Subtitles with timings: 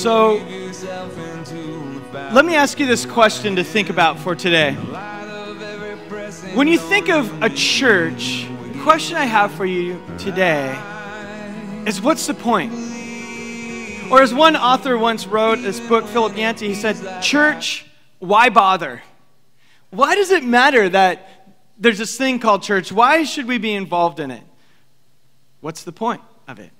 [0.00, 0.36] So,
[2.32, 4.72] let me ask you this question to think about for today.
[6.54, 10.70] When you think of a church, the question I have for you today
[11.86, 12.72] is what's the point?
[14.10, 17.84] Or as one author once wrote this book, Philip Yancey, he said, Church,
[18.20, 19.02] why bother?
[19.90, 21.28] Why does it matter that
[21.78, 22.90] there's this thing called church?
[22.90, 24.44] Why should we be involved in it?
[25.60, 26.70] What's the point of it?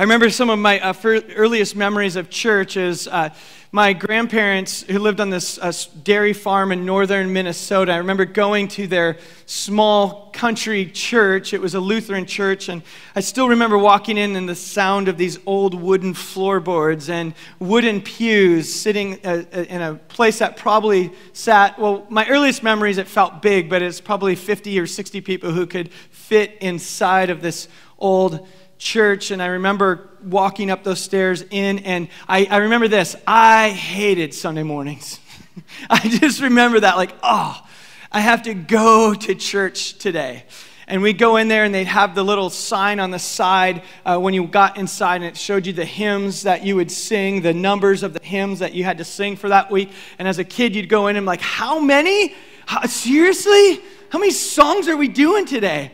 [0.00, 3.34] I remember some of my uh, earliest memories of church is uh,
[3.70, 5.70] my grandparents who lived on this uh,
[6.02, 7.92] dairy farm in northern Minnesota.
[7.92, 11.52] I remember going to their small country church.
[11.52, 12.82] It was a Lutheran church, and
[13.14, 18.00] I still remember walking in and the sound of these old wooden floorboards and wooden
[18.00, 23.06] pews sitting uh, uh, in a place that probably sat, well, my earliest memories, it
[23.06, 27.68] felt big, but it's probably 50 or 60 people who could fit inside of this
[27.98, 28.48] old
[28.80, 33.14] church, and I remember walking up those stairs in, and I, I remember this.
[33.26, 35.20] I hated Sunday mornings.
[35.90, 37.62] I just remember that, like, oh,
[38.10, 40.44] I have to go to church today.
[40.88, 44.18] And we'd go in there, and they'd have the little sign on the side uh,
[44.18, 47.54] when you got inside, and it showed you the hymns that you would sing, the
[47.54, 49.90] numbers of the hymns that you had to sing for that week.
[50.18, 52.34] And as a kid, you'd go in and, like, how many?
[52.64, 53.80] How, seriously?
[54.08, 55.92] How many songs are we doing today?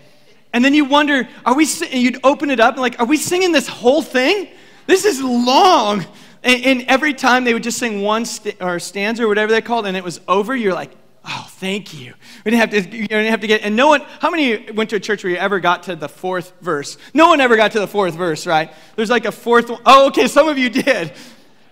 [0.57, 3.53] And then you wonder, are we, you'd open it up and like, are we singing
[3.53, 4.49] this whole thing?
[4.87, 6.07] This is long.
[6.43, 9.61] And, and every time they would just sing one st- or stanza or whatever they
[9.61, 10.93] called, and it was over, you're like,
[11.27, 12.15] oh, thank you.
[12.43, 14.89] We didn't have to, you didn't have to get, and no one, how many went
[14.91, 16.97] to a church where you ever got to the fourth verse?
[17.13, 18.73] No one ever got to the fourth verse, right?
[18.95, 19.83] There's like a fourth one.
[19.85, 21.13] Oh, okay, some of you did.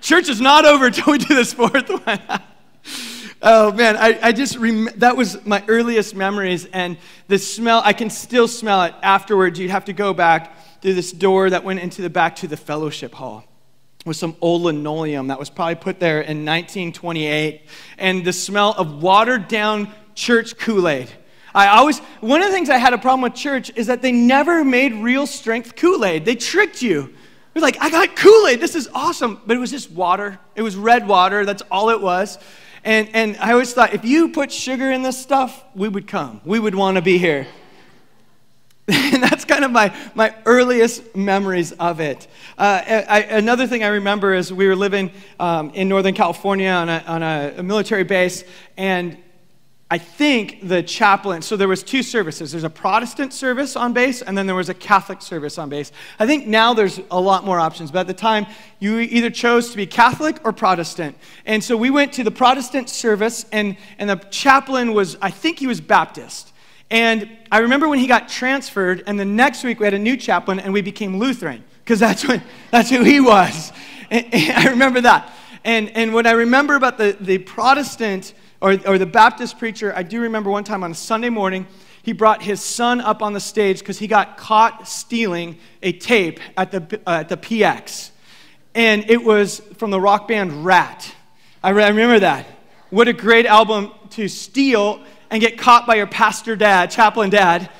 [0.02, 2.20] Church is not over until we do this fourth one.
[3.46, 6.64] Oh man, I, I just, rem- that was my earliest memories.
[6.64, 6.96] And
[7.28, 9.58] the smell, I can still smell it afterwards.
[9.58, 12.56] You'd have to go back through this door that went into the back to the
[12.56, 13.44] fellowship hall
[14.06, 17.60] with some old linoleum that was probably put there in 1928.
[17.98, 21.10] And the smell of watered down church Kool Aid.
[21.54, 24.10] I always, one of the things I had a problem with church is that they
[24.10, 26.24] never made real strength Kool Aid.
[26.24, 27.02] They tricked you.
[27.02, 29.38] It was like, I got Kool Aid, this is awesome.
[29.46, 30.38] But it was just water.
[30.56, 32.38] It was red water, that's all it was.
[32.84, 36.42] And, and I always thought, if you put sugar in this stuff, we would come.
[36.44, 37.46] We would want to be here.
[38.88, 42.28] and that's kind of my, my earliest memories of it.
[42.58, 46.90] Uh, I, another thing I remember is we were living um, in Northern California on,
[46.90, 48.44] a, on a, a military base,
[48.76, 49.16] and
[49.90, 52.52] I think the chaplain, so there was two services.
[52.52, 55.92] There's a Protestant service on base, and then there was a Catholic service on base.
[56.18, 58.46] I think now there's a lot more options, but at the time,
[58.80, 61.16] you either chose to be Catholic or Protestant.
[61.44, 65.58] And so we went to the Protestant service, and, and the chaplain was, I think
[65.58, 66.52] he was Baptist.
[66.90, 70.16] And I remember when he got transferred, and the next week we had a new
[70.16, 72.24] chaplain, and we became Lutheran, because that's,
[72.70, 73.70] that's who he was.
[74.10, 75.30] And, and I remember that.
[75.62, 80.02] And, and what I remember about the, the Protestant or, or the Baptist preacher, I
[80.02, 81.66] do remember one time on a Sunday morning,
[82.02, 86.38] he brought his son up on the stage because he got caught stealing a tape
[86.56, 88.10] at the, uh, at the PX.
[88.74, 91.14] And it was from the rock band Ratt.
[91.62, 92.46] I, re- I remember that.
[92.90, 97.70] What a great album to steal and get caught by your pastor dad, chaplain dad.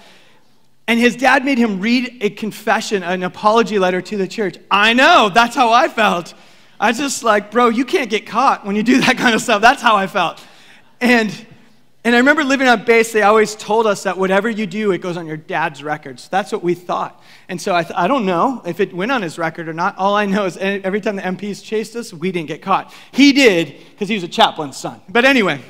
[0.86, 4.56] And his dad made him read a confession, an apology letter to the church.
[4.70, 6.34] I know, that's how I felt.
[6.80, 9.42] I was just like, bro, you can't get caught when you do that kind of
[9.42, 9.60] stuff.
[9.60, 10.42] That's how I felt.
[11.04, 11.47] And,
[12.03, 15.03] and I remember living on base, they always told us that whatever you do, it
[15.03, 16.31] goes on your dad's records.
[16.31, 17.22] That's what we thought.
[17.47, 19.98] And so I, th- I don't know if it went on his record or not.
[19.98, 22.91] All I know is every time the MPs chased us, we didn't get caught.
[23.12, 25.03] He did because he was a chaplain's son.
[25.06, 25.60] But anyway,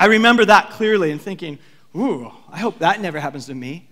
[0.00, 1.60] I remember that clearly and thinking,
[1.94, 3.88] ooh, I hope that never happens to me.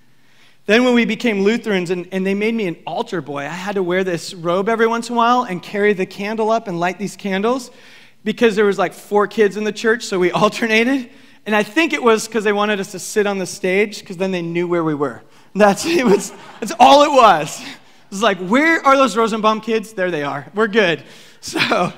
[0.65, 3.77] Then, when we became Lutherans and, and they made me an altar boy, I had
[3.77, 6.81] to wear this robe every once in a while and carry the candle up and
[6.81, 7.71] light these candles
[8.27, 11.09] because there was like four kids in the church, so we alternated.
[11.47, 14.17] And I think it was because they wanted us to sit on the stage because
[14.17, 15.23] then they knew where we were.
[15.55, 17.63] That's, it was, that's all it was.
[17.63, 17.67] It
[18.11, 19.93] was like, where are those Rosenbaum kids?
[19.93, 20.47] There they are.
[20.55, 21.03] We're good.
[21.43, 21.93] So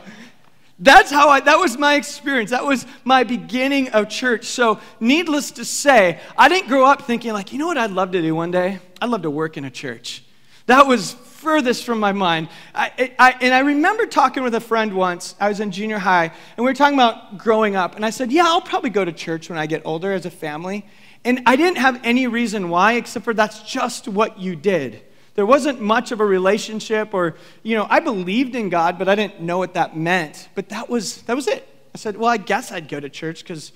[0.78, 2.50] that's how I, that was my experience.
[2.50, 4.44] That was my beginning of church.
[4.44, 8.12] So, needless to say, I didn't grow up thinking, like, you know what I'd love
[8.12, 8.80] to do one day?
[9.00, 10.22] I'd love to work in a church.
[10.66, 11.14] That was
[11.48, 12.46] furthest from my mind.
[12.74, 15.34] I, I, and I remember talking with a friend once.
[15.40, 17.96] I was in junior high, and we were talking about growing up.
[17.96, 20.30] And I said, Yeah, I'll probably go to church when I get older as a
[20.30, 20.84] family.
[21.24, 25.00] And I didn't have any reason why, except for that's just what you did.
[25.36, 29.14] There wasn't much of a relationship, or, you know, I believed in God, but I
[29.14, 30.50] didn't know what that meant.
[30.54, 31.66] But that was, that was it.
[31.94, 33.72] I said, Well, I guess I'd go to church because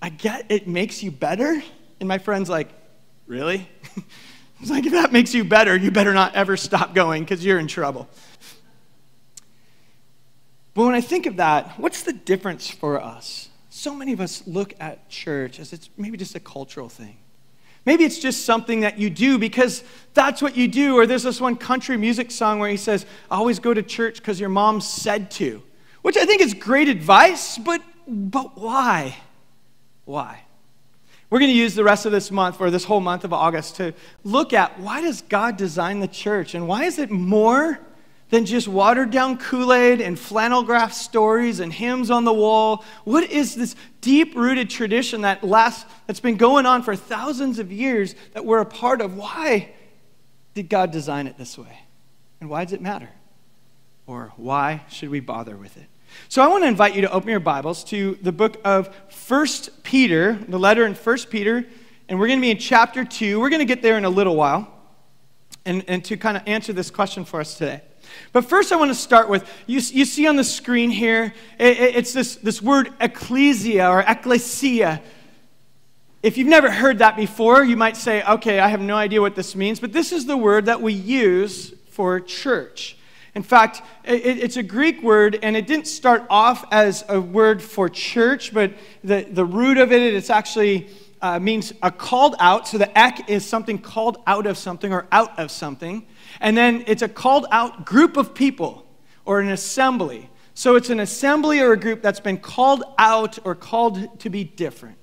[0.00, 1.62] I get it makes you better.
[2.00, 2.70] And my friend's like,
[3.26, 3.68] Really?
[4.62, 7.58] It's like, if that makes you better, you better not ever stop going because you're
[7.58, 8.08] in trouble.
[10.74, 13.48] But when I think of that, what's the difference for us?
[13.70, 17.16] So many of us look at church as it's maybe just a cultural thing.
[17.84, 19.82] Maybe it's just something that you do because
[20.14, 20.96] that's what you do.
[20.96, 24.38] Or there's this one country music song where he says, always go to church because
[24.38, 25.60] your mom said to,
[26.02, 29.16] which I think is great advice, but, but why?
[30.04, 30.42] Why?
[31.32, 33.76] We're going to use the rest of this month, or this whole month of August,
[33.76, 37.80] to look at why does God design the church and why is it more
[38.28, 42.84] than just watered down Kool Aid and flannel graph stories and hymns on the wall?
[43.04, 47.72] What is this deep rooted tradition that lasts, that's been going on for thousands of
[47.72, 49.16] years that we're a part of?
[49.16, 49.70] Why
[50.52, 51.78] did God design it this way?
[52.42, 53.08] And why does it matter?
[54.06, 55.86] Or why should we bother with it?
[56.28, 59.82] So I want to invite you to open your Bibles to the book of First
[59.82, 61.64] Peter, the letter in First Peter,
[62.08, 63.40] and we're going to be in chapter 2.
[63.40, 64.72] We're going to get there in a little while
[65.64, 67.82] and, and to kind of answer this question for us today.
[68.32, 71.78] But first, I want to start with you, you see on the screen here, it,
[71.78, 75.02] it's this, this word ecclesia or ecclesia.
[76.22, 79.34] If you've never heard that before, you might say, okay, I have no idea what
[79.34, 82.96] this means, but this is the word that we use for church.
[83.34, 87.62] In fact, it, it's a Greek word, and it didn't start off as a word
[87.62, 90.88] for church, but the, the root of it, it's actually
[91.22, 92.68] uh, means a called out.
[92.68, 96.06] So the ek is something called out of something or out of something.
[96.40, 98.86] And then it's a called out group of people
[99.24, 100.28] or an assembly.
[100.54, 104.44] So it's an assembly or a group that's been called out or called to be
[104.44, 104.98] different.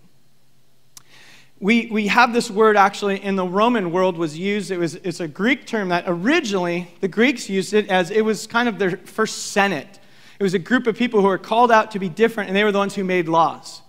[1.61, 4.71] We, we have this word actually in the Roman world was used.
[4.71, 8.47] It was, it's a Greek term that originally the Greeks used it as it was
[8.47, 9.99] kind of their first senate.
[10.39, 12.63] It was a group of people who were called out to be different, and they
[12.63, 13.81] were the ones who made laws.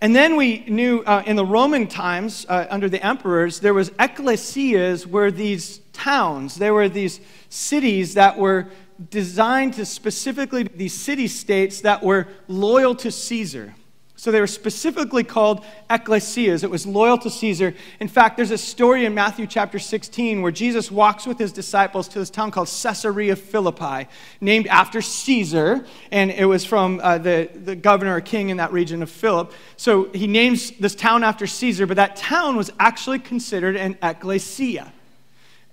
[0.00, 3.90] And then we knew uh, in the Roman times, uh, under the emperors, there was
[3.90, 6.56] ecclesias, were these towns.
[6.56, 8.66] There were these cities that were
[9.10, 13.76] designed to specifically be these city states that were loyal to Caesar.
[14.22, 16.62] So they were specifically called ecclesias.
[16.62, 17.74] It was loyal to Caesar.
[17.98, 22.06] In fact, there's a story in Matthew chapter 16 where Jesus walks with his disciples
[22.06, 24.08] to this town called Caesarea Philippi,
[24.40, 25.84] named after Caesar.
[26.12, 29.52] And it was from uh, the, the governor or king in that region of Philip.
[29.76, 34.92] So he names this town after Caesar, but that town was actually considered an ecclesia.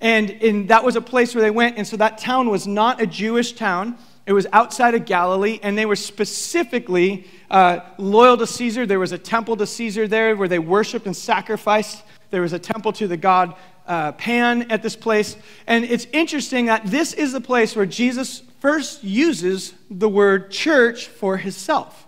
[0.02, 1.78] And, and that was a place where they went.
[1.78, 4.00] And so that town was not a Jewish town.
[4.30, 8.86] It was outside of Galilee, and they were specifically uh, loyal to Caesar.
[8.86, 12.04] There was a temple to Caesar there where they worshiped and sacrificed.
[12.30, 13.56] There was a temple to the god
[13.88, 15.36] uh, Pan at this place.
[15.66, 21.08] And it's interesting that this is the place where Jesus first uses the word church
[21.08, 22.06] for himself.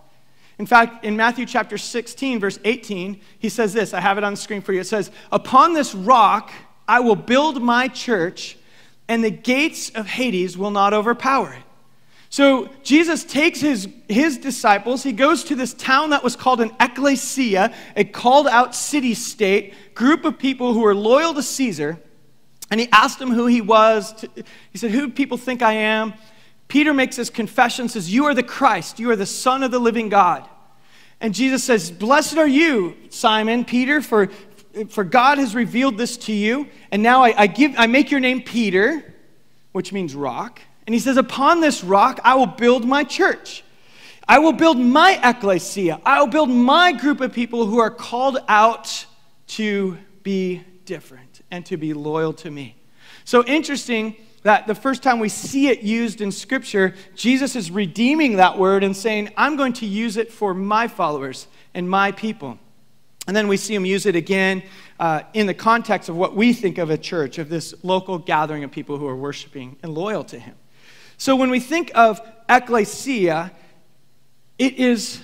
[0.60, 3.96] In fact, in Matthew chapter 16, verse 18, he says this.
[3.96, 4.82] I have it on the screen for you.
[4.82, 6.52] It says, Upon this rock
[6.88, 8.60] I will build my church,
[9.08, 11.64] and the gates of Hades will not overpower it.
[12.32, 16.72] So Jesus takes his, his disciples, he goes to this town that was called an
[16.80, 22.00] ecclesia, a called out city state, group of people who were loyal to Caesar,
[22.72, 24.24] and he asked them who he was.
[24.72, 26.14] He said, Who do people think I am?
[26.70, 29.80] Peter makes his confession, says, You are the Christ, you are the Son of the
[29.80, 30.48] living God.
[31.20, 34.30] And Jesus says, Blessed are you, Simon, Peter, for,
[34.88, 36.70] for God has revealed this to you.
[36.92, 39.16] And now I, I, give, I make your name Peter,
[39.74, 40.62] which means rock.
[40.92, 43.64] And he says, Upon this rock I will build my church.
[44.28, 46.02] I will build my ecclesia.
[46.06, 49.06] I will build my group of people who are called out
[49.56, 52.76] to be different and to be loyal to me.
[53.24, 58.36] So interesting that the first time we see it used in Scripture, Jesus is redeeming
[58.36, 62.60] that word and saying, I'm going to use it for my followers and my people.
[63.28, 64.62] And then we see him use it again
[65.00, 68.66] uh, in the context of what we think of a church, of this local gathering
[68.66, 70.56] of people who are worshiping and loyal to him.
[71.22, 73.52] So when we think of ecclesia,
[74.58, 75.22] it is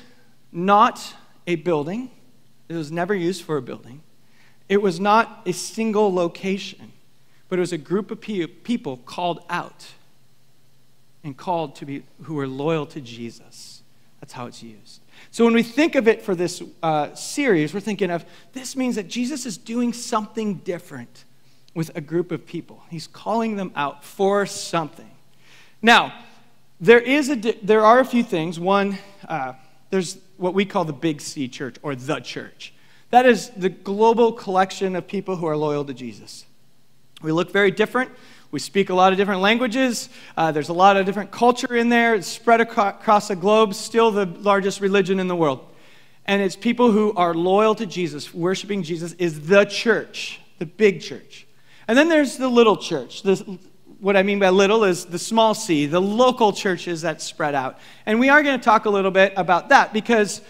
[0.51, 1.15] not
[1.47, 2.11] a building.
[2.69, 4.03] It was never used for a building.
[4.69, 6.91] It was not a single location,
[7.49, 9.87] but it was a group of people called out
[11.23, 13.81] and called to be who are loyal to Jesus.
[14.21, 15.01] That's how it's used.
[15.31, 18.23] So when we think of it for this uh, series, we're thinking of
[18.53, 21.25] this means that Jesus is doing something different
[21.73, 22.83] with a group of people.
[22.91, 25.09] He's calling them out for something.
[25.81, 26.13] Now,
[26.79, 28.59] there, is a, there are a few things.
[28.59, 29.53] One, uh,
[29.89, 32.73] there's what we call the Big C church or the church.
[33.09, 36.45] That is the global collection of people who are loyal to Jesus.
[37.21, 38.11] We look very different.
[38.51, 40.09] We speak a lot of different languages.
[40.35, 42.15] Uh, there's a lot of different culture in there.
[42.15, 45.65] It's spread across the globe, still the largest religion in the world.
[46.25, 51.01] And it's people who are loyal to Jesus, worshiping Jesus, is the church, the big
[51.01, 51.47] church.
[51.87, 53.57] And then there's the little church, the
[53.99, 57.79] what I mean by little is the small c, the local churches that spread out.
[58.05, 60.41] And we are going to talk a little bit about that because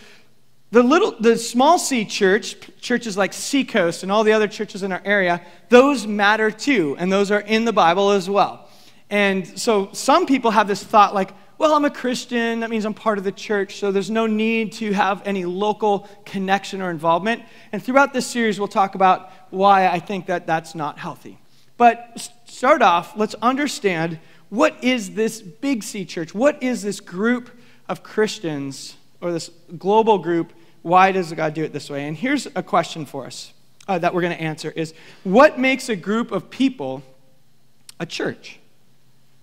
[0.71, 4.91] the little the small c church, churches like Seacoast and all the other churches in
[4.91, 8.67] our area, those matter too, and those are in the Bible as well.
[9.09, 12.93] And so some people have this thought like, well, I'm a Christian, that means I'm
[12.93, 17.43] part of the church, so there's no need to have any local connection or involvement.
[17.71, 21.39] And throughout this series, we'll talk about why I think that that's not healthy.
[21.77, 24.19] But start off, let's understand
[24.49, 26.33] what is this Big C church?
[26.33, 27.49] What is this group
[27.87, 30.53] of Christians or this global group?
[30.81, 32.07] Why does God do it this way?
[32.07, 33.53] And here's a question for us
[33.87, 34.93] uh, that we're going to answer is
[35.23, 37.03] what makes a group of people
[37.99, 38.59] a church?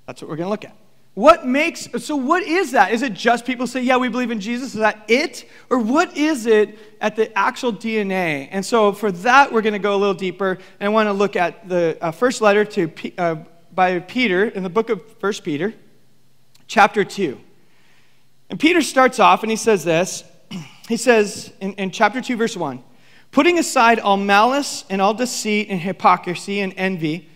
[0.06, 0.76] That's what we're going to look at.
[1.14, 2.92] What makes, so what is that?
[2.92, 4.74] Is it just people say, yeah, we believe in Jesus?
[4.74, 5.48] Is that it?
[5.70, 8.48] Or what is it at the actual DNA?
[8.50, 10.58] And so for that, we're going to go a little deeper.
[10.80, 13.36] And I want to look at the uh, first letter to, uh,
[13.72, 15.72] by Peter in the book of First Peter,
[16.66, 17.40] chapter 2.
[18.50, 20.24] And Peter starts off and he says this.
[20.86, 22.84] He says in, in chapter 2, verse 1
[23.30, 27.30] Putting aside all malice and all deceit and hypocrisy and envy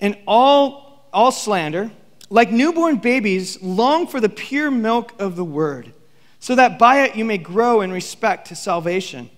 [0.00, 1.90] and all, all slander,
[2.32, 5.92] like newborn babies, long for the pure milk of the word,
[6.40, 9.28] so that by it you may grow in respect to salvation,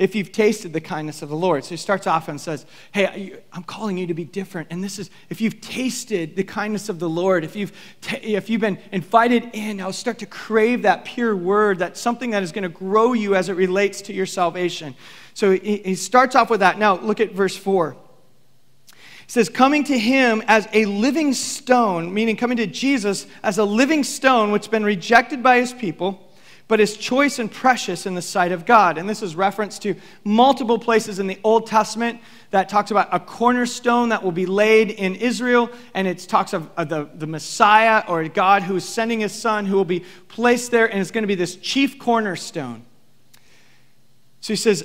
[0.00, 1.62] if you've tasted the kindness of the Lord.
[1.62, 4.66] So he starts off and says, Hey, I'm calling you to be different.
[4.72, 8.50] And this is, if you've tasted the kindness of the Lord, if you've, ta- if
[8.50, 12.50] you've been invited in, now start to crave that pure word, that's something that is
[12.50, 14.96] going to grow you as it relates to your salvation.
[15.34, 16.80] So he starts off with that.
[16.80, 17.96] Now, look at verse 4.
[19.26, 23.64] He says, coming to him as a living stone, meaning coming to Jesus as a
[23.64, 26.30] living stone which has been rejected by his people,
[26.68, 28.96] but is choice and precious in the sight of God.
[28.96, 33.20] And this is reference to multiple places in the Old Testament that talks about a
[33.20, 38.02] cornerstone that will be laid in Israel, and it talks of, of the, the Messiah
[38.08, 41.22] or God who is sending his son who will be placed there, and it's going
[41.22, 42.84] to be this chief cornerstone.
[44.40, 44.84] So he says,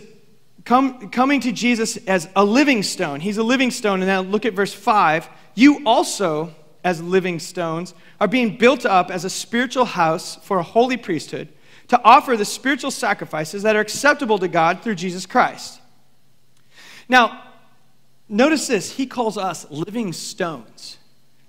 [0.69, 3.21] come, coming to Jesus as a living stone.
[3.21, 4.01] He's a living stone.
[4.01, 5.27] And now look at verse 5.
[5.55, 10.63] You also, as living stones, are being built up as a spiritual house for a
[10.63, 11.49] holy priesthood
[11.87, 15.81] to offer the spiritual sacrifices that are acceptable to God through Jesus Christ.
[17.09, 17.45] Now,
[18.27, 18.91] notice this.
[18.91, 20.98] He calls us living stones.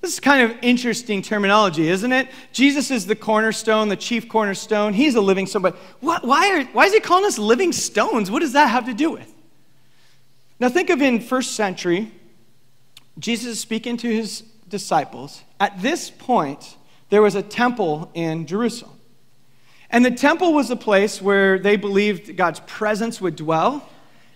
[0.00, 2.28] This is kind of interesting terminology, isn't it?
[2.52, 4.94] Jesus is the cornerstone, the chief cornerstone.
[4.94, 5.62] He's a living stone.
[5.62, 8.30] But what, why, are, why is he calling us living stones?
[8.30, 9.30] What does that have to do with?
[10.58, 12.12] Now, think of in first century,
[13.18, 15.42] Jesus is speaking to his disciples.
[15.58, 16.76] At this point,
[17.10, 18.98] there was a temple in Jerusalem.
[19.90, 23.86] And the temple was a place where they believed God's presence would dwell.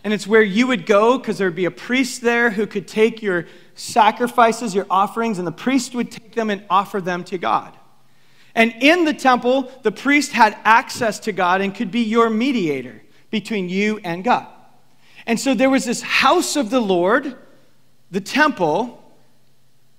[0.03, 2.87] And it's where you would go because there would be a priest there who could
[2.87, 7.39] take your sacrifices, your offerings, and the priest would take them and offer them to
[7.39, 7.77] God.
[8.55, 13.03] And in the temple, the priest had access to God and could be your mediator
[13.31, 14.47] between you and God.
[15.27, 17.37] And so there was this house of the Lord,
[18.11, 19.01] the temple,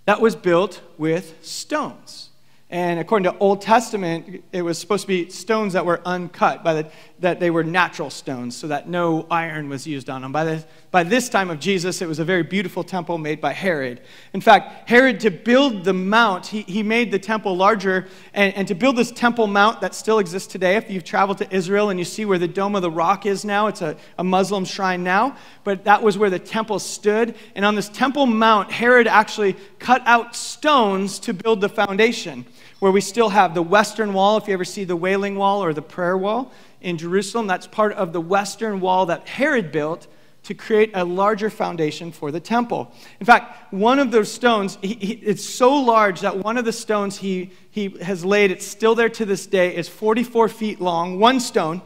[0.06, 2.30] that was built with stones.
[2.70, 6.82] And according to Old Testament, it was supposed to be stones that were uncut, by
[6.82, 10.34] the, that they were natural stones, so that no iron was used on them.
[10.34, 13.54] By, the, by this time of Jesus, it was a very beautiful temple made by
[13.54, 14.02] Herod.
[14.34, 18.08] In fact, Herod, to build the mount, he, he made the temple larger.
[18.34, 21.56] And, and to build this temple mount that still exists today, if you've traveled to
[21.56, 24.24] Israel and you see where the Dome of the Rock is now, it's a, a
[24.24, 27.36] Muslim shrine now, but that was where the temple stood.
[27.56, 32.46] And on this temple mount, Herod actually cut out stones to build the foundation
[32.80, 34.38] where we still have the western wall.
[34.38, 36.52] If you ever see the Wailing Wall or the Prayer Wall
[36.82, 40.08] in Jerusalem, that's part of the western wall that Herod built
[40.44, 42.92] to create a larger foundation for the temple.
[43.20, 46.72] In fact, one of those stones, he, he, it's so large that one of the
[46.72, 51.20] stones he, he has laid, it's still there to this day, is 44 feet long,
[51.20, 51.82] one stone,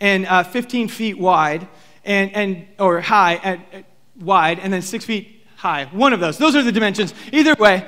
[0.00, 1.68] and uh, 15 feet wide,
[2.02, 3.82] and, and, or high, and, uh,
[4.18, 5.84] wide, and then six feet high.
[5.86, 6.38] One of those.
[6.38, 7.12] Those are the dimensions.
[7.30, 7.86] Either way,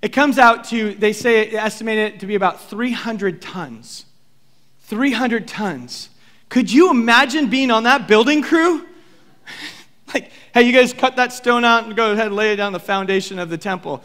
[0.00, 4.04] it comes out to, they say, estimate it to be about 300 tons.
[4.82, 6.10] 300 tons.
[6.48, 8.86] Could you imagine being on that building crew?
[10.14, 12.72] like, hey, you guys cut that stone out and go ahead and lay it down
[12.72, 14.02] the foundation of the temple.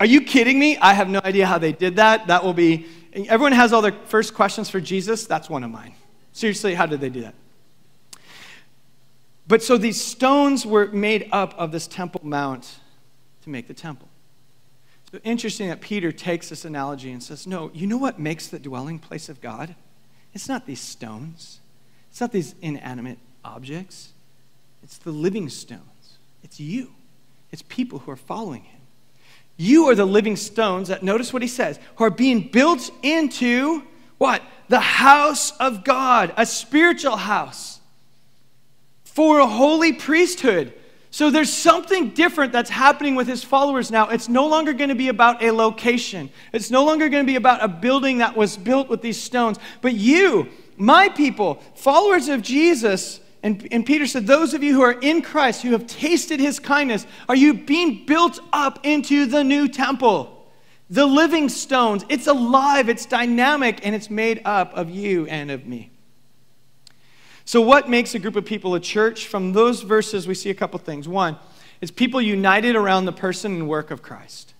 [0.00, 0.76] Are you kidding me?
[0.78, 2.26] I have no idea how they did that.
[2.26, 5.26] That will be, everyone has all their first questions for Jesus.
[5.26, 5.94] That's one of mine.
[6.32, 7.34] Seriously, how did they do that?
[9.48, 12.80] But so these stones were made up of this temple mount
[13.42, 14.08] to make the temple.
[15.24, 18.98] Interesting that Peter takes this analogy and says, No, you know what makes the dwelling
[18.98, 19.74] place of God?
[20.34, 21.60] It's not these stones,
[22.10, 24.12] it's not these inanimate objects,
[24.82, 25.82] it's the living stones.
[26.42, 26.92] It's you,
[27.50, 28.80] it's people who are following him.
[29.56, 33.82] You are the living stones that, notice what he says, who are being built into
[34.18, 34.42] what?
[34.68, 37.80] The house of God, a spiritual house
[39.04, 40.72] for a holy priesthood.
[41.16, 44.10] So there's something different that's happening with his followers now.
[44.10, 47.36] It's no longer going to be about a location, it's no longer going to be
[47.36, 49.58] about a building that was built with these stones.
[49.80, 54.82] But you, my people, followers of Jesus, and, and Peter said, Those of you who
[54.82, 59.42] are in Christ, who have tasted his kindness, are you being built up into the
[59.42, 60.46] new temple?
[60.90, 62.04] The living stones.
[62.10, 65.95] It's alive, it's dynamic, and it's made up of you and of me.
[67.46, 69.28] So, what makes a group of people a church?
[69.28, 71.08] From those verses, we see a couple things.
[71.08, 71.38] One,
[71.80, 74.52] it's people united around the person and work of Christ.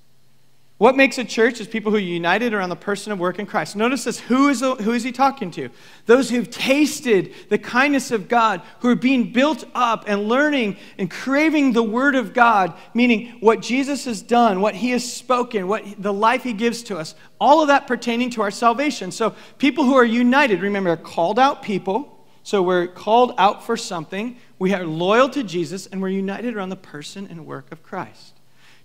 [0.79, 3.47] What makes a church is people who are united around the person and work in
[3.47, 3.75] Christ.
[3.75, 5.71] Notice this who is, who is he talking to?
[6.05, 11.11] Those who've tasted the kindness of God, who are being built up and learning and
[11.11, 15.83] craving the Word of God, meaning what Jesus has done, what he has spoken, what
[16.01, 19.11] the life he gives to us, all of that pertaining to our salvation.
[19.11, 22.16] So, people who are united, remember, called out people.
[22.47, 24.37] So, we're called out for something.
[24.61, 28.35] We are loyal to Jesus, and we're united around the person and work of Christ.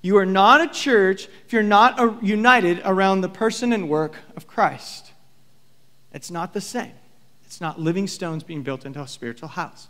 [0.01, 4.47] You are not a church if you're not united around the person and work of
[4.47, 5.11] Christ.
[6.11, 6.93] It's not the same.
[7.45, 9.89] It's not living stones being built into a spiritual house.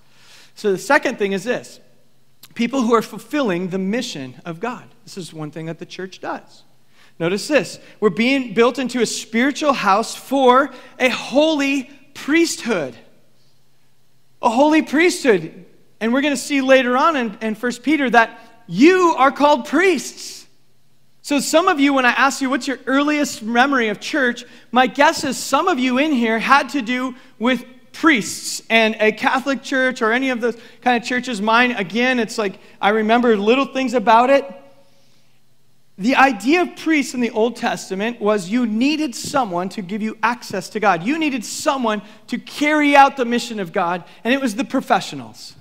[0.54, 1.80] So the second thing is this
[2.56, 4.84] people who are fulfilling the mission of God.
[5.06, 6.64] This is one thing that the church does.
[7.20, 12.98] Notice this we're being built into a spiritual house for a holy priesthood.
[14.42, 15.66] A holy priesthood.
[16.00, 19.66] And we're going to see later on in, in 1 Peter that you are called
[19.68, 20.48] priests.
[21.24, 24.88] So, some of you, when I ask you what's your earliest memory of church, my
[24.88, 29.62] guess is some of you in here had to do with priests and a Catholic
[29.62, 31.40] church or any of those kind of churches.
[31.40, 34.46] Mine, again, it's like I remember little things about it.
[36.02, 40.18] The idea of priests in the Old Testament was you needed someone to give you
[40.24, 41.04] access to God.
[41.04, 45.54] You needed someone to carry out the mission of God, and it was the professionals.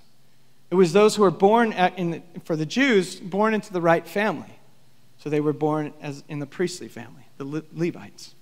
[0.70, 4.58] It was those who were born the, for the Jews, born into the right family.
[5.18, 8.34] So they were born as in the priestly family, the Le- Levites.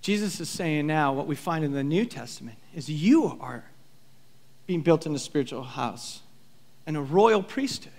[0.00, 3.64] Jesus is saying now what we find in the New Testament is you are
[4.68, 6.20] being built in a spiritual house
[6.86, 7.92] and a royal priesthood.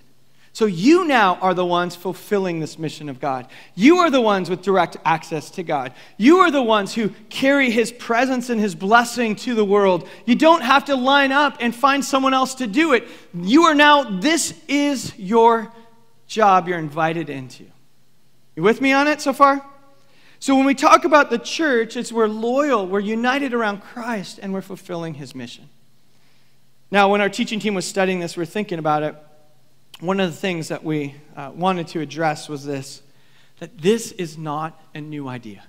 [0.54, 3.48] So you now are the ones fulfilling this mission of God.
[3.74, 5.94] You are the ones with direct access to God.
[6.18, 10.10] You are the ones who carry his presence and his blessing to the world.
[10.26, 13.08] You don't have to line up and find someone else to do it.
[13.34, 15.72] You are now, this is your
[16.28, 17.66] job you're invited into.
[18.58, 19.66] You with me on it so far?
[20.40, 24.52] So when we talk about the church, it's we're loyal, we're united around Christ, and
[24.52, 25.70] we're fulfilling his mission.
[26.90, 29.16] Now, when our teaching team was studying this, we we're thinking about it
[30.02, 33.02] one of the things that we uh, wanted to address was this
[33.60, 35.64] that this is not a new idea.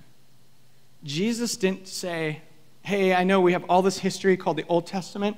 [1.03, 2.41] Jesus didn't say,
[2.81, 5.37] Hey, I know we have all this history called the Old Testament.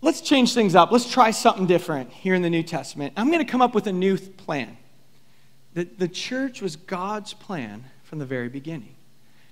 [0.00, 0.90] Let's change things up.
[0.90, 3.12] Let's try something different here in the New Testament.
[3.16, 4.78] I'm going to come up with a new plan.
[5.74, 8.94] The, the church was God's plan from the very beginning.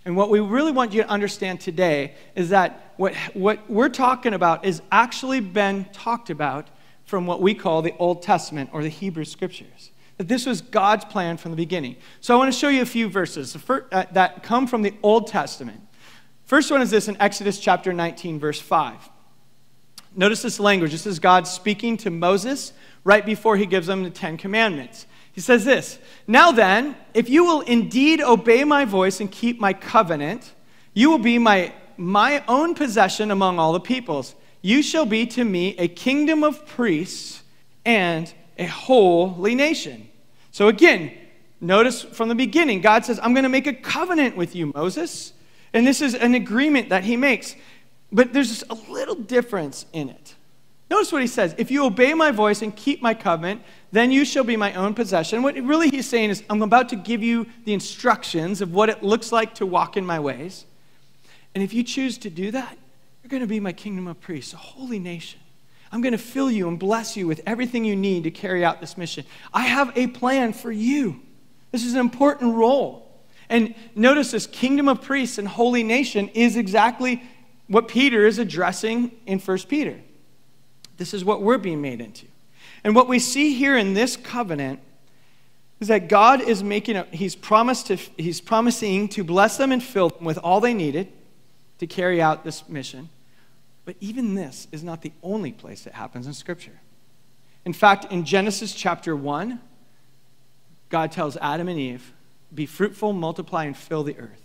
[0.04, 4.32] And what we really want you to understand today is that what, what we're talking
[4.32, 6.68] about is actually been talked about
[7.10, 9.90] from what we call the Old Testament or the Hebrew Scriptures.
[10.16, 11.96] That this was God's plan from the beginning.
[12.20, 15.26] So I want to show you a few verses uh, that come from the Old
[15.26, 15.80] Testament.
[16.44, 19.10] First one is this in Exodus chapter 19, verse 5.
[20.14, 20.92] Notice this language.
[20.92, 25.06] This is God speaking to Moses right before he gives him the Ten Commandments.
[25.32, 29.72] He says this Now then, if you will indeed obey my voice and keep my
[29.72, 30.52] covenant,
[30.94, 34.36] you will be my, my own possession among all the peoples.
[34.62, 37.42] You shall be to me a kingdom of priests
[37.84, 40.08] and a holy nation.
[40.52, 41.12] So again,
[41.60, 45.32] notice from the beginning, God says, I'm going to make a covenant with you, Moses.
[45.72, 47.54] And this is an agreement that he makes.
[48.12, 50.34] But there's a little difference in it.
[50.90, 54.24] Notice what he says If you obey my voice and keep my covenant, then you
[54.24, 55.42] shall be my own possession.
[55.42, 59.02] What really he's saying is, I'm about to give you the instructions of what it
[59.02, 60.66] looks like to walk in my ways.
[61.54, 62.76] And if you choose to do that,
[63.30, 65.38] you're going to be my kingdom of priests, a holy nation.
[65.92, 68.80] I'm going to fill you and bless you with everything you need to carry out
[68.80, 69.24] this mission.
[69.54, 71.20] I have a plan for you.
[71.70, 73.08] This is an important role.
[73.48, 77.22] And notice this kingdom of priests and holy nation is exactly
[77.68, 80.00] what Peter is addressing in 1 Peter.
[80.96, 82.26] This is what we're being made into.
[82.82, 84.80] And what we see here in this covenant
[85.78, 89.80] is that God is making a, he's promised to, he's promising to bless them and
[89.80, 91.12] fill them with all they needed
[91.78, 93.08] to carry out this mission.
[93.84, 96.80] But even this is not the only place it happens in Scripture.
[97.64, 99.60] In fact, in Genesis chapter 1,
[100.88, 102.12] God tells Adam and Eve,
[102.54, 104.42] Be fruitful, multiply, and fill the earth.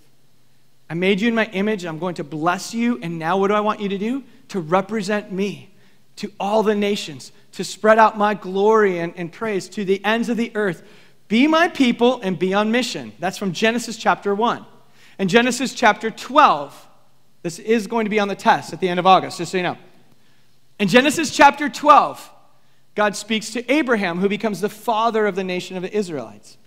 [0.90, 1.86] I made you in my image.
[1.86, 3.00] I'm going to bless you.
[3.02, 4.24] And now, what do I want you to do?
[4.50, 5.72] To represent me
[6.18, 10.30] to all the nations, to spread out my glory and, and praise to the ends
[10.30, 10.84] of the earth.
[11.28, 13.12] Be my people and be on mission.
[13.20, 14.66] That's from Genesis chapter 1.
[15.18, 16.88] And Genesis chapter 12,
[17.46, 19.58] this is going to be on the test at the end of August, just so
[19.58, 19.78] you know.
[20.80, 22.32] In Genesis chapter 12,
[22.96, 26.58] God speaks to Abraham, who becomes the father of the nation of the Israelites.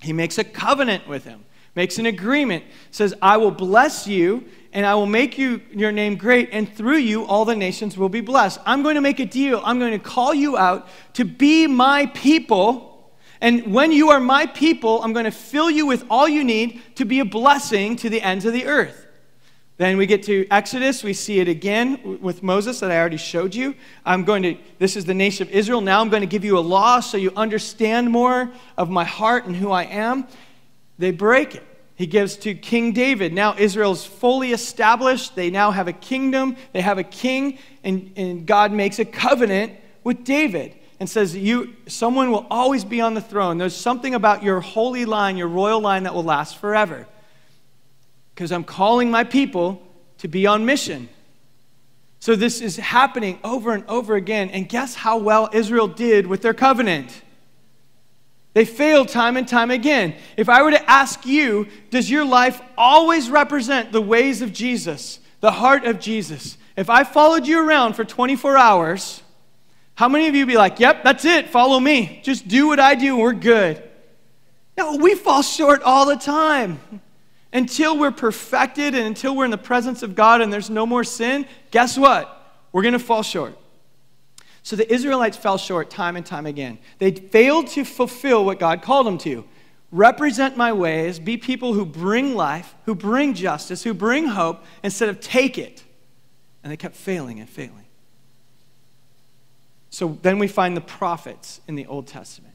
[0.00, 1.44] He makes a covenant with him,
[1.76, 6.16] makes an agreement, says, I will bless you and I will make you your name
[6.16, 8.58] great, and through you all the nations will be blessed.
[8.66, 9.62] I'm going to make a deal.
[9.64, 13.12] I'm going to call you out to be my people.
[13.40, 16.82] And when you are my people, I'm going to fill you with all you need
[16.96, 19.05] to be a blessing to the ends of the earth.
[19.78, 21.04] Then we get to Exodus.
[21.04, 23.74] We see it again with Moses that I already showed you.
[24.06, 25.82] I'm going to, this is the nation of Israel.
[25.82, 29.44] Now I'm going to give you a law so you understand more of my heart
[29.44, 30.26] and who I am.
[30.98, 31.62] They break it.
[31.94, 33.34] He gives to King David.
[33.34, 35.34] Now Israel's fully established.
[35.34, 39.72] They now have a kingdom, they have a king, and, and God makes a covenant
[40.04, 43.58] with David and says, you, Someone will always be on the throne.
[43.58, 47.06] There's something about your holy line, your royal line, that will last forever.
[48.36, 49.82] Because I'm calling my people
[50.18, 51.08] to be on mission.
[52.20, 54.50] So this is happening over and over again.
[54.50, 57.22] And guess how well Israel did with their covenant?
[58.52, 60.16] They failed time and time again.
[60.36, 65.18] If I were to ask you, does your life always represent the ways of Jesus,
[65.40, 66.58] the heart of Jesus?
[66.76, 69.22] If I followed you around for 24 hours,
[69.94, 72.20] how many of you be like, yep, that's it, follow me.
[72.22, 73.82] Just do what I do we're good?
[74.76, 76.80] No, we fall short all the time.
[77.52, 81.04] Until we're perfected and until we're in the presence of God and there's no more
[81.04, 82.32] sin, guess what?
[82.72, 83.56] We're going to fall short.
[84.62, 86.78] So the Israelites fell short time and time again.
[86.98, 89.44] They failed to fulfill what God called them to.
[89.92, 95.08] Represent my ways, be people who bring life, who bring justice, who bring hope, instead
[95.08, 95.84] of take it.
[96.64, 97.84] And they kept failing and failing.
[99.90, 102.54] So then we find the prophets in the Old Testament.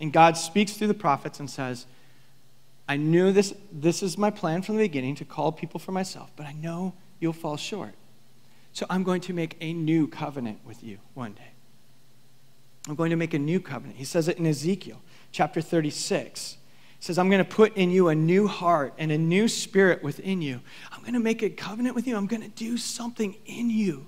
[0.00, 1.86] And God speaks through the prophets and says,
[2.88, 6.30] I knew this, this is my plan from the beginning to call people for myself,
[6.36, 7.92] but I know you'll fall short.
[8.72, 11.52] So I'm going to make a new covenant with you one day.
[12.88, 13.98] I'm going to make a new covenant.
[13.98, 16.56] He says it in Ezekiel chapter 36.
[16.98, 20.02] He says, I'm going to put in you a new heart and a new spirit
[20.02, 20.60] within you.
[20.90, 22.16] I'm going to make a covenant with you.
[22.16, 24.06] I'm going to do something in you.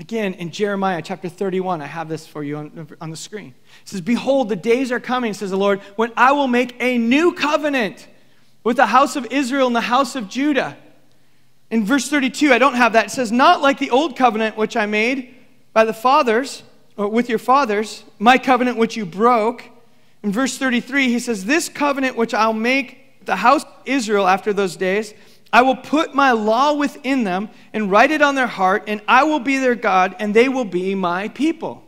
[0.00, 3.54] Again, in Jeremiah chapter 31, I have this for you on, on the screen.
[3.82, 6.98] It says, Behold, the days are coming, says the Lord, when I will make a
[6.98, 8.06] new covenant
[8.62, 10.76] with the house of Israel and the house of Judah
[11.70, 13.06] in verse 32, I don't have that.
[13.06, 15.34] It says, Not like the old covenant which I made
[15.72, 16.62] by the fathers,
[16.96, 19.64] or with your fathers, my covenant which you broke.
[20.22, 24.52] In verse 33, he says, This covenant which I'll make the house of Israel after
[24.52, 25.12] those days,
[25.52, 29.24] I will put my law within them and write it on their heart, and I
[29.24, 31.84] will be their God, and they will be my people.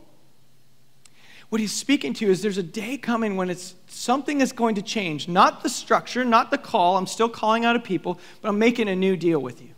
[1.49, 4.81] What he's speaking to is there's a day coming when it's something is going to
[4.81, 5.27] change.
[5.27, 6.97] Not the structure, not the call.
[6.97, 9.71] I'm still calling out a people, but I'm making a new deal with you.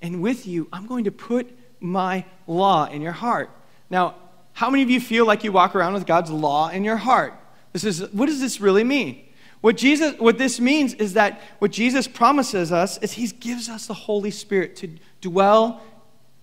[0.00, 3.50] And with you, I'm going to put my law in your heart.
[3.90, 4.14] Now,
[4.52, 7.34] how many of you feel like you walk around with God's law in your heart?
[7.72, 9.23] This is what does this really mean?
[9.64, 13.86] What Jesus what this means is that what Jesus promises us is he gives us
[13.86, 14.90] the Holy Spirit to
[15.22, 15.80] dwell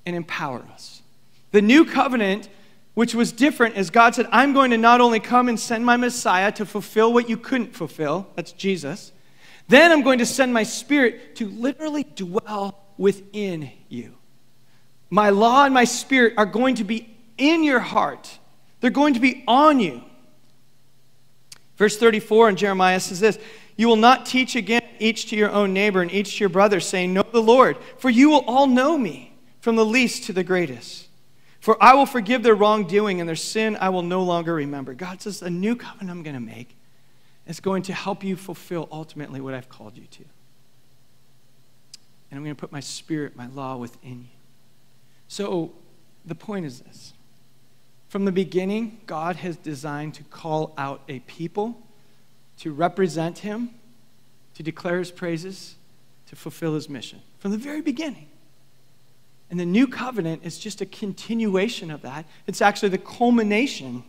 [0.08, 1.04] and empower us.
[1.52, 2.50] The new covenant
[2.96, 5.98] which was different is God said, I'm going to not only come and send my
[5.98, 9.12] Messiah to fulfill what you couldn't fulfill, that's Jesus,
[9.68, 14.16] then I'm going to send my spirit to literally dwell within you.
[15.12, 18.40] My law and my spirit are going to be in your heart,
[18.80, 20.06] they're going to be on you.
[21.82, 23.40] Verse 34 in Jeremiah says this
[23.76, 26.80] You will not teach again each to your own neighbor and each to your brother,
[26.80, 30.44] saying, Know the Lord, for you will all know me, from the least to the
[30.44, 31.08] greatest.
[31.60, 34.94] For I will forgive their wrongdoing and their sin I will no longer remember.
[34.94, 36.76] God says, A new covenant I'm going to make
[37.48, 40.26] is going to help you fulfill ultimately what I've called you to
[42.30, 44.38] and I'm going to put my spirit, my law within you.
[45.28, 45.74] So
[46.26, 47.14] the point is this
[48.12, 51.82] from the beginning, God has designed to call out a people
[52.58, 53.70] to represent Him,
[54.56, 55.76] to declare His praises,
[56.28, 57.22] to fulfill His mission.
[57.40, 58.28] From the very beginning.
[59.50, 62.26] And the new covenant is just a continuation of that.
[62.48, 64.04] It's actually the culmination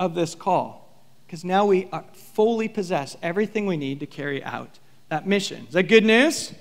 [0.00, 1.04] of this call.
[1.26, 1.86] Because now we
[2.32, 4.78] fully possess everything we need to carry out
[5.10, 5.66] that mission.
[5.68, 6.54] Is that good news?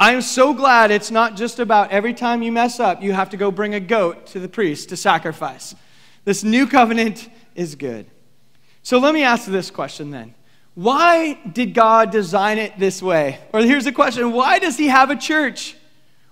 [0.00, 3.36] I'm so glad it's not just about every time you mess up, you have to
[3.36, 5.74] go bring a goat to the priest to sacrifice.
[6.24, 8.06] This new covenant is good.
[8.82, 10.34] So let me ask this question then.
[10.74, 13.38] Why did God design it this way?
[13.52, 15.76] Or here's the question why does He have a church?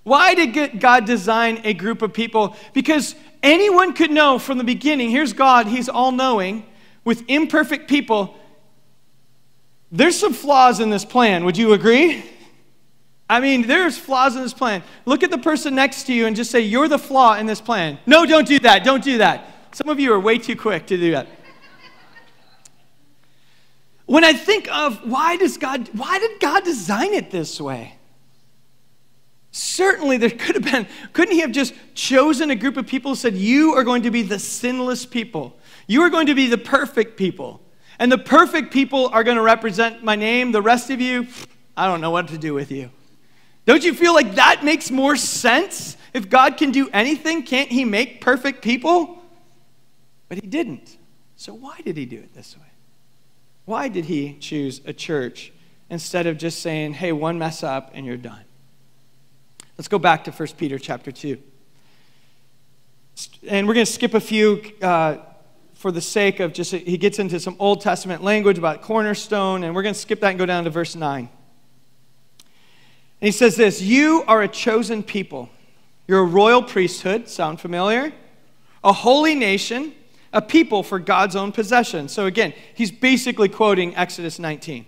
[0.03, 2.57] Why did God design a group of people?
[2.73, 6.67] Because anyone could know from the beginning here's God, He's all knowing,
[7.05, 8.37] with imperfect people.
[9.93, 11.45] There's some flaws in this plan.
[11.45, 12.25] Would you agree?
[13.31, 14.83] I mean, there's flaws in this plan.
[15.05, 17.61] Look at the person next to you and just say, You're the flaw in this
[17.61, 17.99] plan.
[18.07, 18.85] No, don't do that.
[18.85, 19.52] Don't do that.
[19.73, 21.29] Some of you are way too quick to do that.
[24.07, 27.95] When I think of why does God, why did God design it this way?
[29.55, 33.35] Certainly, there could have been, couldn't He have just chosen a group of people said,
[33.35, 35.59] You are going to be the sinless people.
[35.87, 37.61] You are going to be the perfect people.
[37.99, 40.53] And the perfect people are going to represent my name.
[40.53, 41.27] The rest of you,
[41.77, 42.91] I don't know what to do with you.
[43.67, 45.97] Don't you feel like that makes more sense?
[46.13, 49.22] If God can do anything, can't He make perfect people?
[50.33, 50.97] But He didn't.
[51.37, 52.65] So, why did He do it this way?
[53.67, 55.53] Why did He choose a church
[55.91, 58.41] instead of just saying, hey, one mess up and you're done?
[59.77, 61.37] Let's go back to 1 Peter chapter 2.
[63.47, 65.19] And we're going to skip a few uh,
[65.75, 69.75] for the sake of just, he gets into some Old Testament language about cornerstone, and
[69.75, 71.19] we're going to skip that and go down to verse 9.
[71.19, 71.29] And
[73.21, 75.51] he says this You are a chosen people.
[76.09, 77.29] You're a royal priesthood.
[77.29, 78.15] Sound familiar?
[78.83, 79.93] A holy nation,
[80.33, 82.09] a people for God's own possession.
[82.09, 84.87] So again, he's basically quoting Exodus 19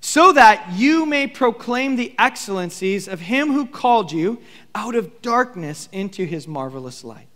[0.00, 4.40] so that you may proclaim the excellencies of him who called you
[4.74, 7.26] out of darkness into his marvelous light.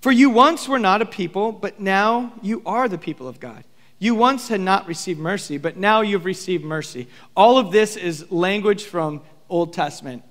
[0.00, 3.64] For you once were not a people, but now you are the people of God.
[3.98, 7.08] You once had not received mercy, but now you've received mercy.
[7.34, 10.22] All of this is language from Old Testament.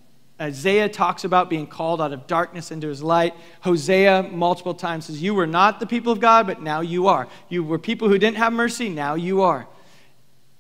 [0.41, 3.36] Isaiah talks about being called out of darkness into his light.
[3.62, 7.28] Hosea, multiple times, says, You were not the people of God, but now you are.
[7.50, 9.67] You were people who didn't have mercy, now you are.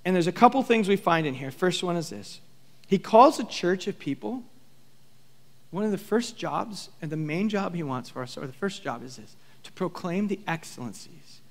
[0.05, 1.49] And there's a couple things we find in here.
[1.49, 2.39] First one is this
[2.87, 4.43] He calls a church of people.
[5.71, 8.53] One of the first jobs, and the main job he wants for us, or the
[8.53, 11.41] first job is this to proclaim the excellencies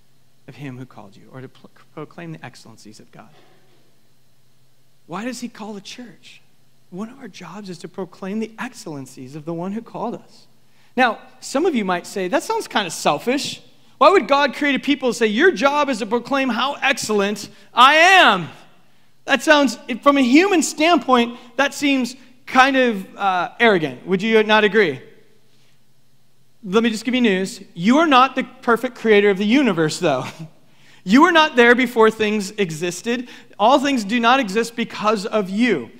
[0.47, 3.31] of him who called you, or to pro- proclaim the excellencies of God.
[5.07, 6.41] Why does he call a church?
[6.93, 10.47] One of our jobs is to proclaim the excellencies of the one who called us.
[10.95, 13.63] Now, some of you might say, that sounds kind of selfish.
[13.97, 17.49] Why would God create a people and say, Your job is to proclaim how excellent
[17.73, 18.51] I am?
[19.25, 24.07] That sounds, from a human standpoint, that seems kind of uh, arrogant.
[24.07, 25.01] Would you not agree?
[26.63, 27.63] Let me just give you news.
[27.73, 30.27] You are not the perfect creator of the universe, though.
[31.05, 33.29] You were not there before things existed.
[33.59, 35.91] All things do not exist because of you.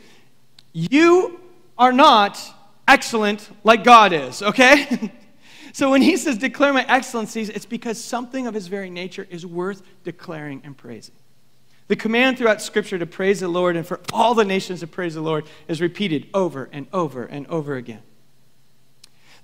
[0.73, 1.41] You
[1.79, 2.41] are not
[2.89, 5.13] excellent like God is, okay?
[5.73, 9.47] So when he says, declare my excellencies, it's because something of his very nature is
[9.47, 11.15] worth declaring and praising.
[11.89, 15.15] The command throughout Scripture to praise the Lord and for all the nations to praise
[15.15, 18.03] the Lord is repeated over and over and over again.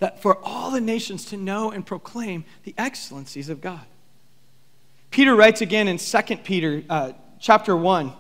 [0.01, 3.85] That for all the nations to know and proclaim the excellencies of God.
[5.11, 8.13] Peter writes again in 2 Peter uh, chapter 1,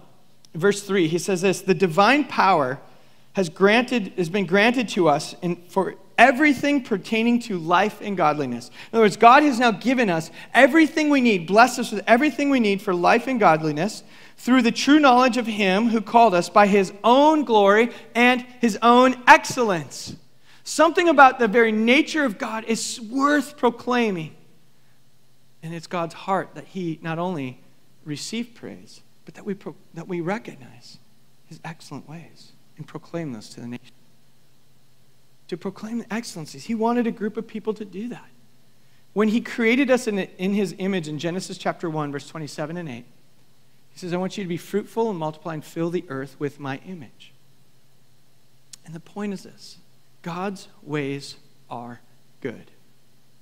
[0.55, 1.09] verse 3.
[1.09, 2.81] He says this The divine power
[3.39, 8.67] has, granted, has been granted to us in, for everything pertaining to life and godliness.
[8.91, 12.51] In other words, God has now given us everything we need, blessed us with everything
[12.51, 14.03] we need for life and godliness
[14.39, 18.77] through the true knowledge of Him who called us by His own glory and His
[18.83, 20.17] own excellence.
[20.65, 24.35] Something about the very nature of God is worth proclaiming.
[25.63, 27.61] And it's God's heart that He not only
[28.05, 30.99] receive praise, but that we, pro- that we recognize
[31.47, 33.95] His excellent ways and proclaim those to the nation
[35.49, 36.65] to proclaim the excellencies.
[36.65, 38.29] He wanted a group of people to do that.
[39.15, 42.89] When he created us in, in his image in Genesis chapter 1, verse 27 and
[42.89, 43.05] 8,
[43.91, 46.61] he says, I want you to be fruitful and multiply and fill the earth with
[46.61, 47.33] my image.
[48.85, 49.79] And the point is this
[50.23, 51.37] God's ways
[51.69, 52.01] are
[52.41, 52.71] good.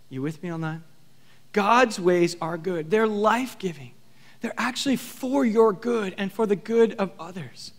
[0.08, 0.80] You with me on that?
[1.52, 2.90] God's ways are good.
[2.90, 3.92] They're life giving.
[4.40, 7.72] They're actually for your good and for the good of others.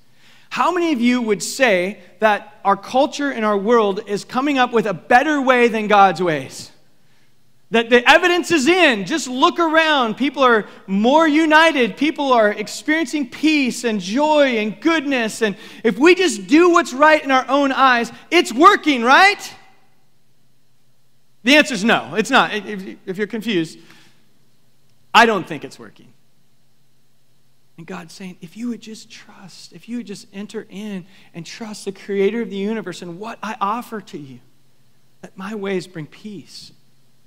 [0.49, 4.73] How many of you would say that our culture and our world is coming up
[4.73, 6.71] with a better way than God's ways?
[7.71, 9.05] That the evidence is in.
[9.05, 10.15] Just look around.
[10.15, 11.97] People are more united.
[11.97, 15.41] People are experiencing peace and joy and goodness.
[15.41, 19.53] And if we just do what's right in our own eyes, it's working, right?
[21.43, 22.51] The answer is no, it's not.
[22.53, 23.79] If you're confused,
[25.13, 26.13] I don't think it's working.
[27.77, 31.45] And God's saying, if you would just trust, if you would just enter in and
[31.45, 34.39] trust the creator of the universe and what I offer to you,
[35.21, 36.71] that my ways bring peace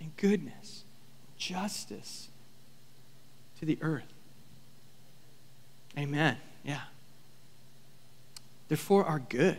[0.01, 0.85] and goodness,
[1.37, 2.29] justice
[3.61, 4.13] to the earth.
[5.97, 6.37] Amen.
[6.65, 6.81] Yeah.
[8.69, 9.59] They're for our good.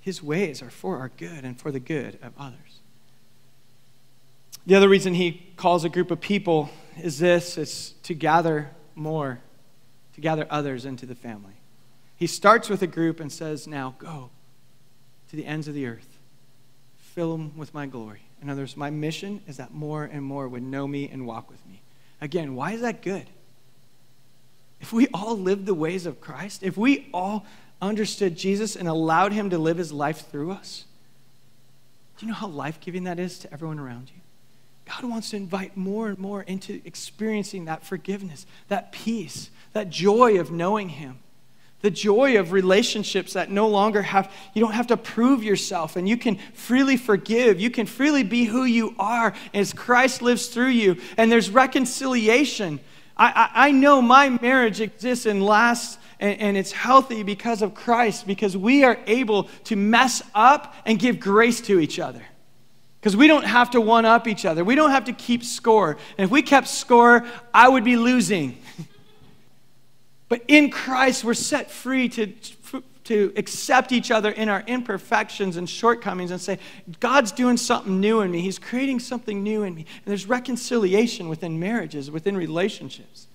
[0.00, 2.80] His ways are for our good and for the good of others.
[4.66, 6.70] The other reason he calls a group of people
[7.02, 9.40] is this it's to gather more,
[10.20, 11.54] gather others into the family.
[12.16, 14.30] He starts with a group and says, Now go
[15.30, 16.18] to the ends of the earth,
[16.98, 18.22] fill them with my glory.
[18.42, 21.50] In other words, my mission is that more and more would know me and walk
[21.50, 21.82] with me.
[22.20, 23.26] Again, why is that good?
[24.80, 27.44] If we all lived the ways of Christ, if we all
[27.82, 30.84] understood Jesus and allowed him to live his life through us,
[32.16, 34.19] do you know how life giving that is to everyone around you?
[34.90, 40.40] God wants to invite more and more into experiencing that forgiveness, that peace, that joy
[40.40, 41.20] of knowing him
[41.82, 46.08] the joy of relationships that no longer have, you don't have to prove yourself and
[46.08, 47.58] you can freely forgive.
[47.60, 50.98] You can freely be who you are as Christ lives through you.
[51.16, 52.80] And there's reconciliation.
[53.16, 57.74] I, I, I know my marriage exists and lasts and, and it's healthy because of
[57.74, 62.22] Christ, because we are able to mess up and give grace to each other.
[63.00, 64.62] Because we don't have to one up each other.
[64.62, 65.96] We don't have to keep score.
[66.18, 68.58] And if we kept score, I would be losing.
[70.30, 72.32] But in Christ, we're set free to,
[73.02, 76.60] to accept each other in our imperfections and shortcomings and say,
[77.00, 78.40] God's doing something new in me.
[78.40, 79.80] He's creating something new in me.
[79.80, 83.26] And there's reconciliation within marriages, within relationships.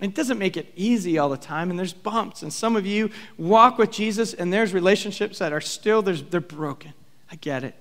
[0.00, 2.42] It doesn't make it easy all the time, and there's bumps.
[2.42, 6.94] And some of you walk with Jesus, and there's relationships that are still, they're broken.
[7.30, 7.74] I get it.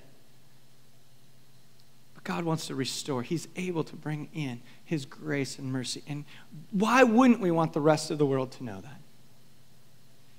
[2.24, 3.22] God wants to restore.
[3.22, 6.04] He's able to bring in his grace and mercy.
[6.08, 6.24] And
[6.72, 9.00] why wouldn't we want the rest of the world to know that?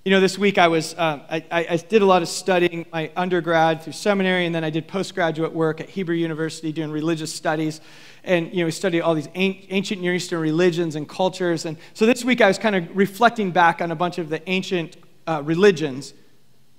[0.05, 3.11] You know, this week I was, uh, I, I, did a lot of studying my
[3.17, 7.81] undergrad through seminary, and then I did postgraduate work at Hebrew University doing religious studies.
[8.23, 11.65] And, you know, we studied all these ancient Near Eastern religions and cultures.
[11.65, 14.47] And so this week I was kind of reflecting back on a bunch of the
[14.49, 16.13] ancient uh, religions.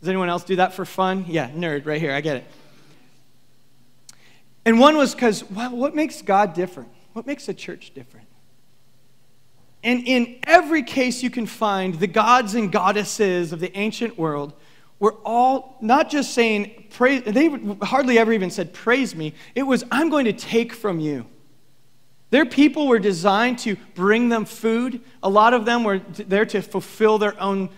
[0.01, 1.25] Does anyone else do that for fun?
[1.27, 2.45] Yeah, nerd right here, I get it.
[4.65, 6.89] And one was because, well, what makes God different?
[7.13, 8.27] What makes a church different?
[9.83, 14.53] And in every case you can find, the gods and goddesses of the ancient world
[14.99, 17.47] were all not just saying, praise, they
[17.83, 19.33] hardly ever even said, Praise me.
[19.53, 21.27] It was, I'm going to take from you.
[22.31, 25.01] Their people were designed to bring them food.
[25.21, 27.69] A lot of them were there to fulfill their own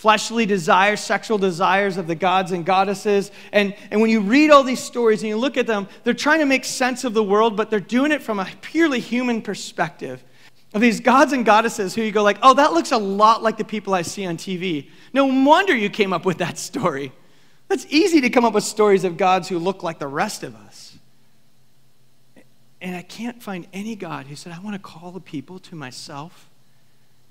[0.00, 3.30] fleshly desires, sexual desires of the gods and goddesses.
[3.52, 6.38] And, and when you read all these stories and you look at them, they're trying
[6.38, 10.24] to make sense of the world, but they're doing it from a purely human perspective.
[10.72, 13.58] Of these gods and goddesses who you go like, oh, that looks a lot like
[13.58, 14.88] the people I see on TV.
[15.12, 17.12] No wonder you came up with that story.
[17.68, 20.56] It's easy to come up with stories of gods who look like the rest of
[20.56, 20.96] us.
[22.80, 25.76] And I can't find any God who said, I want to call the people to
[25.76, 26.49] myself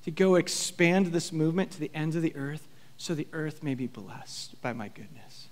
[0.04, 3.76] to go expand this movement to the ends of the earth so the earth may
[3.76, 5.48] be blessed by my goodness.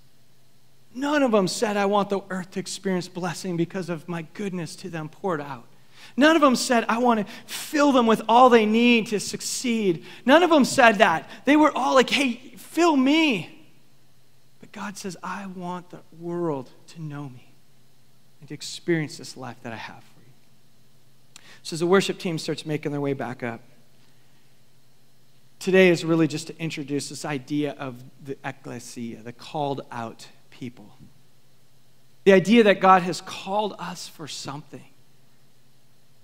[0.94, 4.74] None of them said, I want the earth to experience blessing because of my goodness
[4.76, 5.66] to them poured out.
[6.16, 10.04] None of them said, I want to fill them with all they need to succeed.
[10.24, 11.28] None of them said that.
[11.44, 13.66] They were all like, hey, fill me.
[14.60, 17.52] But God says, I want the world to know me
[18.40, 21.42] and to experience this life that I have for you.
[21.62, 23.60] So as the worship team starts making their way back up,
[25.68, 30.96] today is really just to introduce this idea of the ecclesia, the called out people.
[32.24, 34.86] The idea that God has called us for something.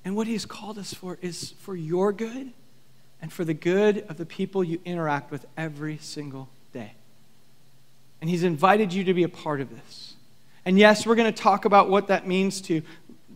[0.02, 2.54] And what He's called us for is for your good
[3.20, 6.94] and for the good of the people you interact with every single day.
[8.22, 10.14] And He's invited you to be a part of this.
[10.64, 12.80] And yes, we're going to talk about what that means to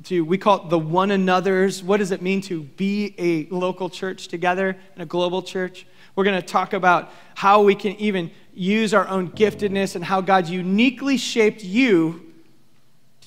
[0.04, 1.82] to, we call it the one another's.
[1.82, 5.86] What does it mean to be a local church together and a global church?
[6.18, 10.20] We're going to talk about how we can even use our own giftedness and how
[10.20, 12.32] God uniquely shaped you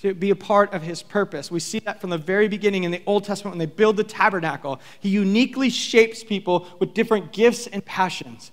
[0.01, 1.49] to be a part of his purpose.
[1.49, 4.03] We see that from the very beginning in the Old Testament when they build the
[4.03, 4.81] tabernacle.
[4.99, 8.51] He uniquely shapes people with different gifts and passions.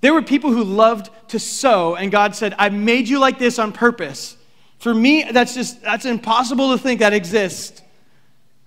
[0.00, 3.58] There were people who loved to sew, and God said, I made you like this
[3.58, 4.38] on purpose.
[4.78, 7.82] For me, that's just, that's impossible to think that exists.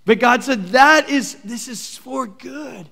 [0.06, 2.88] But God said, that is, this is for good.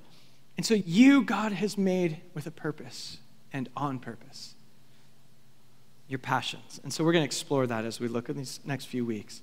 [0.57, 3.17] And so you, God has made with a purpose
[3.51, 4.55] and on purpose.
[6.07, 6.79] Your passions.
[6.83, 9.41] And so we're going to explore that as we look at these next few weeks.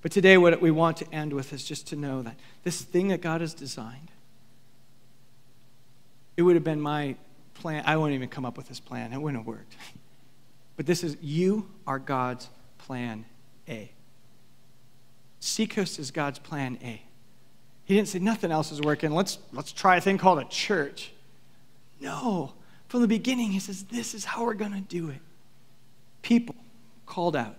[0.00, 3.08] But today, what we want to end with is just to know that this thing
[3.08, 4.10] that God has designed,
[6.36, 7.16] it would have been my
[7.54, 7.82] plan.
[7.84, 9.76] I wouldn't even come up with this plan, it wouldn't have worked.
[10.76, 12.48] But this is, you are God's
[12.78, 13.24] plan
[13.68, 13.90] A.
[15.40, 17.02] Seacoast is God's plan A.
[17.88, 19.12] He didn't say nothing else is working.
[19.12, 21.10] Let's, let's try a thing called a church.
[22.02, 22.52] No.
[22.88, 25.20] From the beginning, he says, This is how we're going to do it.
[26.20, 26.54] People
[27.06, 27.56] called out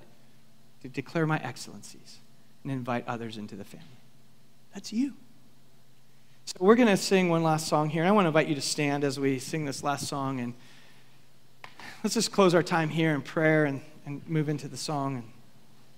[0.83, 2.19] to declare my excellencies
[2.61, 3.87] and invite others into the family.
[4.75, 5.13] That's you.
[6.45, 8.03] So we're going to sing one last song here.
[8.03, 10.41] And I want to invite you to stand as we sing this last song.
[10.41, 10.53] And
[12.03, 15.15] let's just close our time here in prayer and, and move into the song.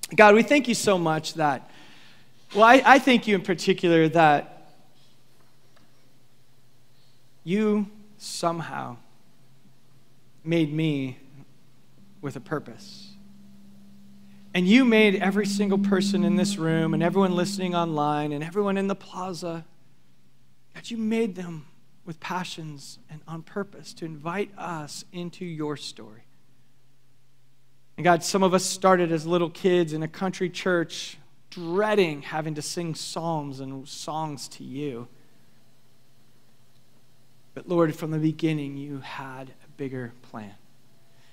[0.09, 1.69] And God, we thank you so much that,
[2.53, 4.73] well, I, I thank you in particular that
[7.43, 7.87] you
[8.17, 8.97] somehow
[10.43, 11.17] made me
[12.21, 13.13] with a purpose.
[14.53, 18.77] And you made every single person in this room and everyone listening online and everyone
[18.77, 19.65] in the plaza,
[20.73, 21.67] that you made them
[22.05, 26.23] with passions and on purpose to invite us into your story.
[27.95, 31.17] And God, some of us started as little kids in a country church,
[31.51, 35.07] dreading having to sing psalms and songs to you.
[37.53, 40.53] But Lord, from the beginning, you had a bigger plan.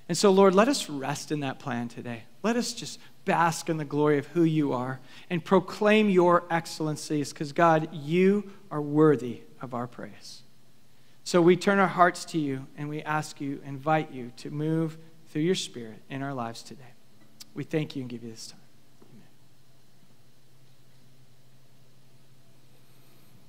[0.08, 2.24] And so, Lord, let us rest in that plan today.
[2.42, 7.32] Let us just bask in the glory of who you are and proclaim your excellencies
[7.32, 10.42] because, God, you are worthy of our praise.
[11.24, 14.96] So we turn our hearts to you and we ask you, invite you to move
[15.28, 16.94] through your spirit in our lives today.
[17.54, 18.60] We thank you and give you this time.